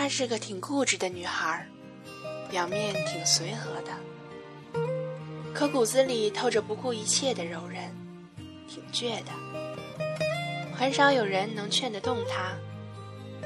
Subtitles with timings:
[0.00, 1.68] 她是个挺固执的女孩，
[2.48, 3.92] 表面挺随和的，
[5.52, 7.94] 可骨子里透着不顾一切的柔韧，
[8.66, 9.30] 挺倔的。
[10.74, 12.56] 很少有人能劝得动她，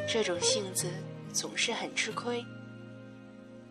[0.08, 0.86] 这种性子
[1.32, 2.46] 总是很吃亏。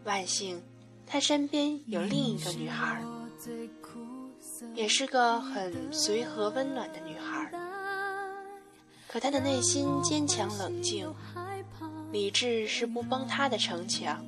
[0.04, 0.61] 万幸，
[1.07, 3.01] 她身边有另一个女孩，
[4.75, 7.50] 也是个很随和温暖的女孩。
[9.07, 11.09] 可她的内心坚强冷静。
[12.13, 14.23] 理智是不崩塌的城墙，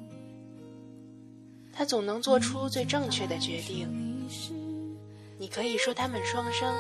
[1.72, 3.88] 他总能做出最正确的决定。
[5.38, 6.74] 你可以说他们双生，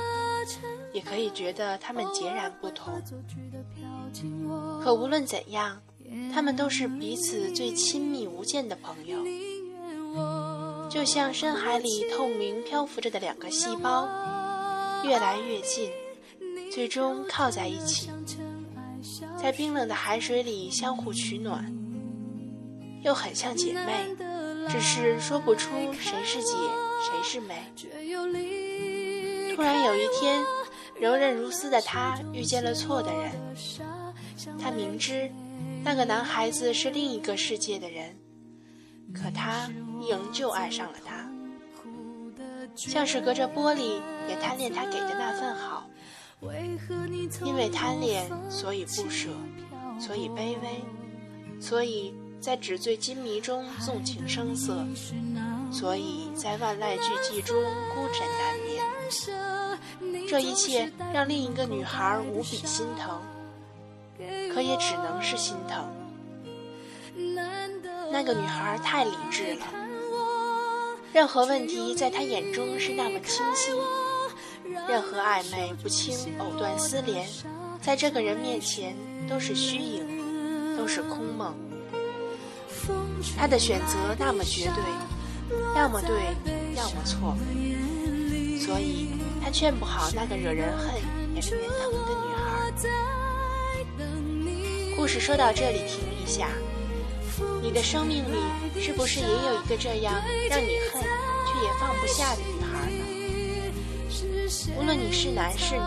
[0.93, 2.99] 也可以觉得他们截然不同。
[4.83, 5.79] 可无论怎样，
[6.33, 9.19] 他们都是彼此最亲密无间的朋友，
[10.89, 14.07] 就像深海里透明漂浮着的两个细胞，
[15.03, 15.91] 越来越近，
[16.71, 18.09] 最终靠在一起。
[19.46, 21.71] 在冰冷的海水里相互取暖，
[23.04, 23.93] 又很像姐妹，
[24.68, 26.54] 只是说不出谁是姐，
[26.99, 27.55] 谁是妹。
[29.55, 30.43] 突然有一天，
[30.99, 33.32] 柔韧如丝的她遇见了错的人。
[34.60, 35.32] 她明知
[35.84, 38.18] 那个男孩子是另一个世界的人，
[39.13, 39.70] 可她
[40.09, 41.30] 仍旧爱上了他，
[42.76, 45.87] 像是隔着玻璃也贪恋他给的那份好。
[47.43, 49.29] 因为贪恋，所以不舍，
[49.99, 50.83] 所以卑微，
[51.59, 54.85] 所以在纸醉金迷中纵情声色，
[55.71, 57.55] 所以在万籁俱寂中
[57.93, 58.83] 孤枕难眠。
[60.27, 63.21] 这一切让另一个女孩无比心疼，
[64.53, 65.88] 可也只能是心疼。
[68.11, 69.66] 那个女孩太理智了，
[71.11, 73.72] 任何问题在她眼中是那么清晰。
[74.88, 77.28] 任何暧昧不清、藕断丝连，
[77.81, 78.96] 在这个人面前
[79.30, 81.56] 都是虚影，都是空梦。
[83.38, 84.84] 他的选择那么绝对，
[85.75, 86.36] 要么对，
[86.75, 87.36] 要么错，
[88.59, 89.09] 所以
[89.44, 90.94] 他劝不好那个惹人恨
[91.34, 92.72] 也令人疼的女孩。
[94.96, 96.50] 故事说到这里，停一下。
[97.62, 98.38] 你的生命里
[98.80, 100.14] 是不是也有一个这样
[100.50, 102.65] 让你恨却也放不下的女？
[104.78, 105.81] 无论你是男是女，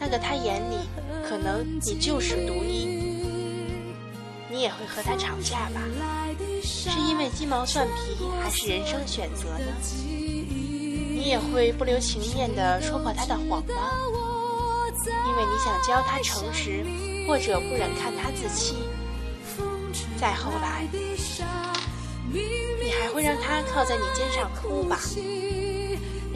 [0.00, 0.76] 那个他眼里
[1.28, 2.86] 可能你就是独一，
[4.48, 5.80] 你也会和他吵架吧？
[6.62, 9.66] 是因为鸡毛蒜皮，还是人生选择呢？
[11.10, 13.90] 你也会不留情面地戳破他的谎吗？
[15.26, 16.84] 因为你想教他诚实，
[17.26, 18.76] 或者不忍看他自欺。
[20.16, 20.86] 再后来，
[22.32, 25.00] 你还会让他靠在你肩上哭吧？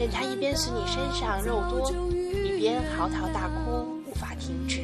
[0.03, 1.89] 任他一边随你身上肉多，
[2.43, 4.81] 一边嚎啕大哭，无法停止。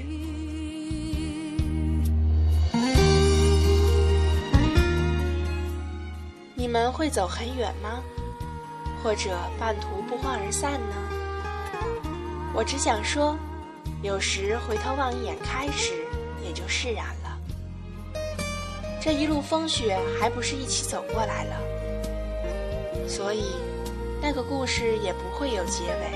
[6.56, 8.02] 你们会走很远吗？
[9.03, 10.96] 或者半途不欢而散呢？
[12.53, 13.38] 我只想说，
[14.01, 15.96] 有时回头望一眼开始，
[16.41, 17.38] 也就释然了。
[19.01, 21.57] 这一路风雪，还不是一起走过来了？
[23.06, 23.44] 所以。
[24.22, 26.12] 那个故事也不会有结尾，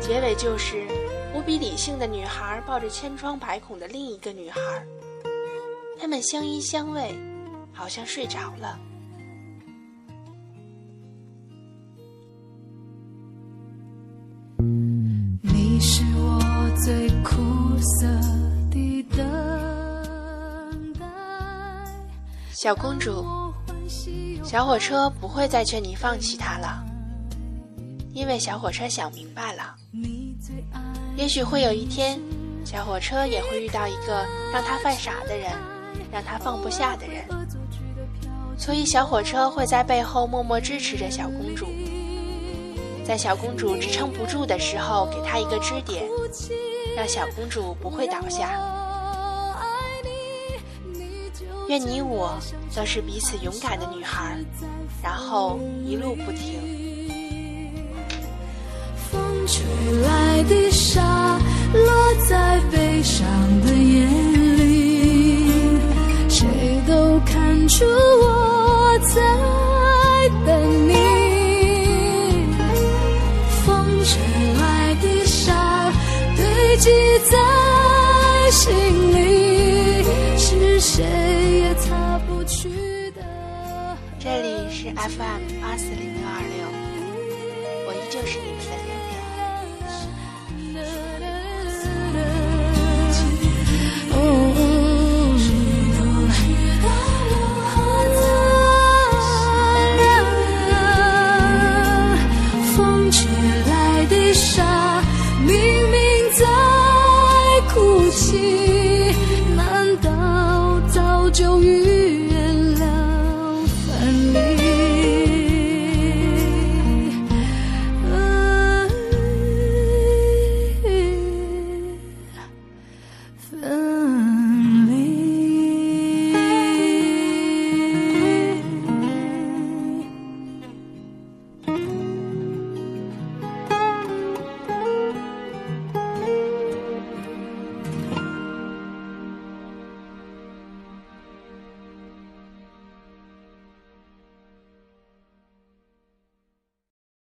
[0.00, 0.86] 结尾就是
[1.34, 4.60] 无比理性的女孩抱着千疮百孔的另一个女孩，
[5.98, 7.14] 他们相依相偎，
[7.72, 8.78] 好像睡着了。
[15.40, 17.40] 你是我最苦
[17.78, 18.06] 涩
[18.70, 21.06] 的等待，
[22.52, 23.24] 小公主。
[24.44, 26.84] 小火车不会再劝你放弃他了，
[28.12, 29.74] 因为小火车想明白了，
[31.16, 32.20] 也许会有一天，
[32.62, 35.50] 小火车也会遇到一个让他犯傻的人，
[36.12, 37.24] 让他放不下的人，
[38.58, 41.66] 所以小火车会在背后默默支持着小公主，
[43.02, 46.04] 在小公主支撑不住的时候，给她一个支点，
[46.94, 48.60] 让小公主不会倒下。
[51.68, 52.38] 愿你我
[52.76, 54.36] 都是彼此勇敢的女孩，
[55.02, 56.60] 然后一路不停。
[59.10, 59.64] 风吹
[60.02, 61.38] 来的沙
[61.72, 63.26] 落在悲伤
[63.62, 65.48] 的眼里，
[66.28, 66.46] 谁
[66.86, 69.22] 都看出我在
[70.44, 70.92] 等你。
[73.64, 74.20] 风吹
[74.60, 75.90] 来的沙
[76.36, 76.90] 堆积
[77.30, 77.38] 在
[85.04, 86.13] FM Iceland.